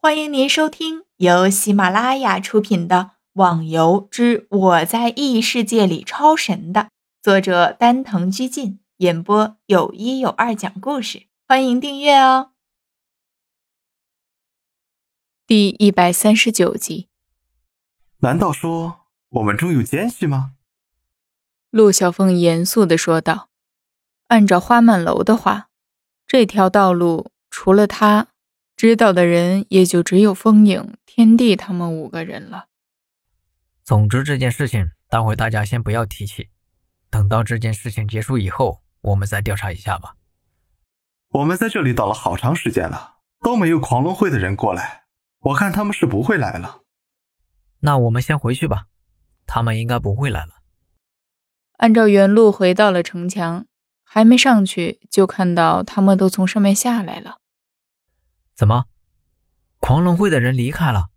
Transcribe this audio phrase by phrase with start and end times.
[0.00, 2.96] 欢迎您收听由喜马拉雅出品的
[3.32, 6.90] 《网游之我在异世界里超神》的
[7.20, 11.26] 作者丹藤居进演播，有一有二讲故事。
[11.48, 12.52] 欢迎订阅哦。
[15.48, 17.08] 第一百三十九集，
[18.18, 20.52] 难道说我们中有奸细吗？
[21.70, 23.48] 陆小凤严肃的说道
[24.28, 25.70] ：“按照花满楼的话，
[26.24, 28.28] 这条道路除了他。”
[28.78, 32.66] 知道的人也就只有风影、天地他们五个人了。
[33.82, 36.50] 总之，这件事情待会大家先不要提起，
[37.10, 40.14] 等到这件事情结束以后，我们再调查一下吧。
[41.30, 45.06] 我们在这里等了好长时间了，都没有狂龙会的人过来，
[45.40, 46.82] 我看他们是不会来了。
[47.80, 48.84] 那我们先回去吧，
[49.44, 50.62] 他们应该不会来了。
[51.78, 53.66] 按照原路回到了城墙，
[54.04, 57.38] 还没上去，就看到他们都从上面下来了。
[58.58, 58.86] 怎么，
[59.78, 61.10] 狂龙会的人离开了？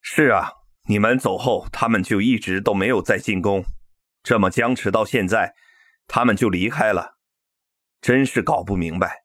[0.00, 0.52] 是啊，
[0.88, 3.64] 你们走后，他们就一直都没有再进攻，
[4.22, 5.56] 这么僵持到现在，
[6.06, 7.16] 他们就离开了，
[8.00, 9.24] 真是搞不明白。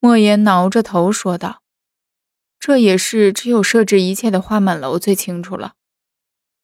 [0.00, 1.62] 莫言挠着头说道
[2.58, 5.74] ：“这也是只有设置一切的花满楼最清楚了。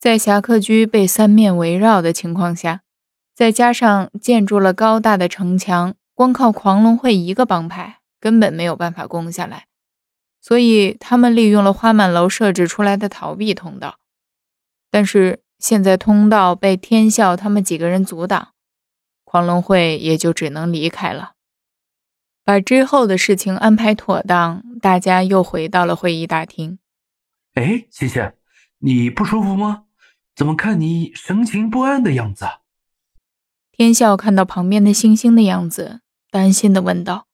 [0.00, 2.80] 在侠客居被三面围绕的情况下，
[3.34, 9.66] 再加上建筑了高大的城墙，光靠狂龙会一个帮派。”根本没有办法攻下来，
[10.40, 13.98] 所以他们利用了花满楼设置出来的逃避通道。
[14.90, 18.54] 但是现在通道被天啸他们几个人阻挡，
[19.24, 21.32] 狂龙会也就只能离开了。
[22.42, 26.78] 把之后的事情安排妥当，大家又回到了会议大厅。
[27.52, 28.32] 哎，谢谢，
[28.78, 29.84] 你不舒服吗？
[30.34, 32.46] 怎么看你神情不安的样子？
[33.70, 37.26] 天啸看到旁边的星星的样子，担心的问道。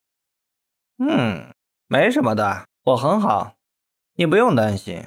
[1.03, 1.55] 嗯，
[1.87, 3.57] 没什么的，我很好，
[4.17, 5.03] 你不用担心。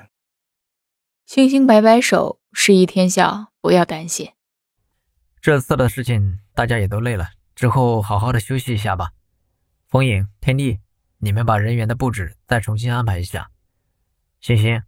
[1.27, 4.31] 星星摆摆手，示意天笑不要担心。
[5.39, 9.11] 这次的事情大家也都累了，之后好好的休息一下吧。
[9.85, 10.79] 风影、天地，
[11.19, 13.51] 你们把人员的布置再重新安排一下。
[14.41, 14.81] 星星，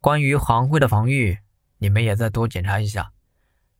[0.00, 1.40] 关于行会的防御，
[1.78, 3.12] 你们也再多检查一下。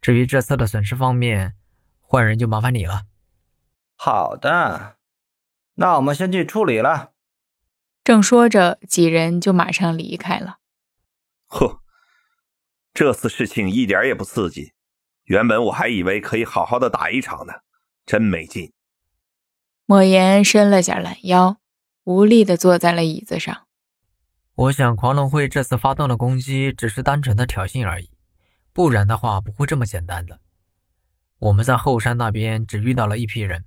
[0.00, 1.54] 至于这次的损失方面，
[2.00, 3.04] 换人就麻烦你了。
[3.96, 4.93] 好的。
[5.74, 7.12] 那我们先去处理了。
[8.02, 10.58] 正说着，几人就马上离开了。
[11.46, 11.80] 呵，
[12.92, 14.72] 这次事情一点也不刺激。
[15.24, 17.54] 原本我还以为可以好好的打一场呢，
[18.04, 18.72] 真没劲。
[19.86, 21.58] 莫言伸了下懒腰，
[22.04, 23.66] 无力的坐在了椅子上。
[24.54, 28.10] 我想，狂龙会这次发动的攻击只是单纯的挑衅而已，
[28.72, 30.40] 不然的话不会这么简单的。
[31.38, 33.64] 我们在后山那边只遇到了一批人。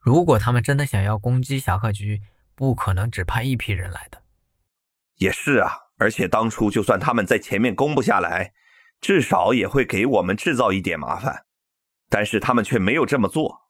[0.00, 2.22] 如果他们真的想要攻击侠客居，
[2.54, 4.22] 不可能只派一批人来的。
[5.16, 8.54] 也是啊，而且当初就算他们在前面攻不下来，
[9.00, 11.44] 至少也会给我们制造一点麻烦。
[12.08, 13.68] 但是他们却没有这么做。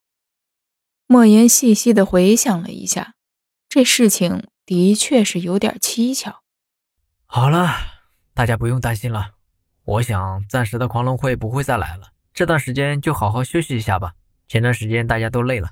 [1.06, 3.14] 莫言细细的回想了一下，
[3.68, 6.44] 这事情的确是有点蹊跷。
[7.26, 7.74] 好了，
[8.32, 9.32] 大家不用担心了。
[9.82, 12.12] 我想暂时的狂龙会不会再来了。
[12.32, 14.14] 这段时间就好好休息一下吧。
[14.46, 15.70] 前段时间大家都累了。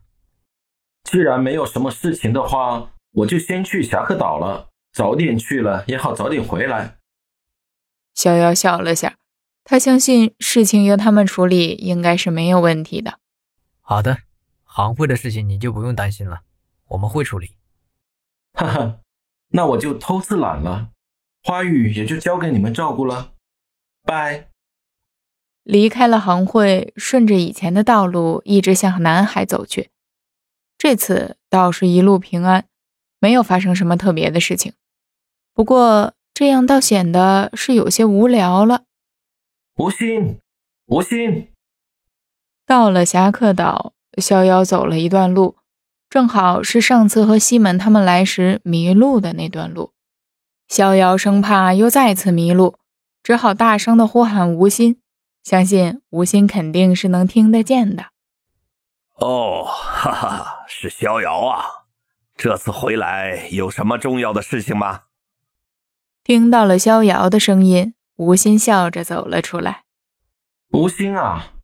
[1.11, 4.69] 既然没有什么事情的话，我就先去侠客岛了。
[4.93, 6.99] 早点去了也好，早点回来。
[8.15, 9.17] 逍遥笑了下，
[9.65, 13.19] 他相信事情由他们处理应该是没有问题的。
[13.81, 14.19] 好的，
[14.65, 16.41] 行会的事情你就不用担心了，
[16.89, 17.55] 我们会处理。
[18.53, 18.99] 哈哈，
[19.53, 20.91] 那我就偷次懒了，
[21.45, 23.33] 花语也就交给你们照顾了。
[24.03, 24.49] 拜。
[25.63, 29.91] 离开了行会，顺着以前的道路一直向南海走去。
[30.89, 32.65] 这次倒是一路平安，
[33.21, 34.73] 没有发生什么特别的事情。
[35.53, 38.85] 不过这样倒显得是有些无聊了。
[39.77, 40.39] 无心，
[40.87, 41.49] 无心。
[42.65, 45.57] 到了侠客岛，逍遥走了一段路，
[46.09, 49.93] 正好是上次和西门他们来时迷路的那段路。
[50.69, 52.77] 逍遥生怕又再次迷路，
[53.23, 54.99] 只好大声的呼喊吴心，
[55.45, 58.07] 相信吴心肯定是能听得见的。
[59.21, 61.65] 哦，哈哈，是逍遥啊！
[62.37, 65.03] 这次回来有什么重要的事情吗？
[66.23, 69.83] 听到了逍遥的声音，吴心笑着走了出来。
[70.71, 71.55] 吴心啊，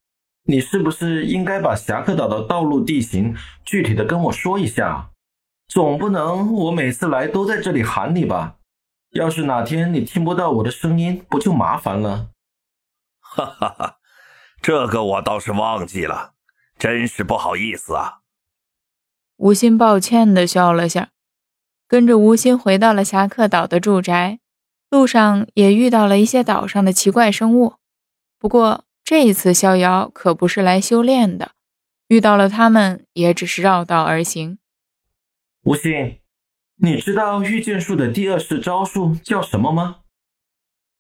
[0.45, 5.11] 你是不是应该把侠客岛的道路地形具体的跟我说一下？
[5.69, 8.57] 总不能我每次来都在这里喊你吧？
[9.13, 12.31] 要是哪天你听不到我的声音，不就麻烦了？
[13.21, 13.97] 哈哈哈，
[14.61, 16.33] 这个我倒是忘记了。
[16.79, 18.21] 真是不好意思啊！
[19.37, 21.11] 吴昕抱歉的笑了下，
[21.89, 24.41] 跟着吴昕回到了侠客岛的住宅。
[24.91, 27.75] 路上也遇到了一些岛上的奇怪生物，
[28.39, 31.51] 不过这一次逍遥可不是来修炼的，
[32.07, 34.59] 遇到了他们也只是绕道而行。
[35.65, 36.21] 吴昕，
[36.77, 40.03] 你知道御剑术的第二式招数叫什么吗？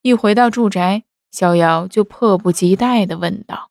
[0.02, 3.70] 一回到住宅，逍遥就迫不及待地问道。